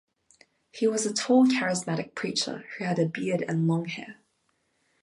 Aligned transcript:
He 0.71 0.87
was 0.87 1.05
a 1.05 1.13
tall, 1.13 1.45
charismatic 1.45 2.15
preacher 2.15 2.65
who 2.79 2.85
had 2.85 2.97
a 2.97 3.05
beard 3.05 3.45
and 3.47 3.67
long 3.67 3.85
hair. 3.85 4.15